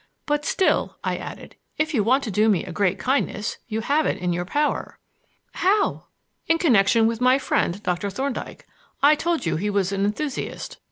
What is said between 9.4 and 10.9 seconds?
you he was an enthusiast.